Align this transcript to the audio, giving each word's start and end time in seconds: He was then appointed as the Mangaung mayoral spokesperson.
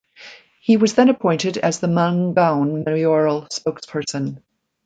He 0.59 0.77
was 0.77 0.95
then 0.95 1.09
appointed 1.09 1.59
as 1.59 1.79
the 1.79 1.85
Mangaung 1.85 2.83
mayoral 2.85 3.43
spokesperson. 3.53 4.41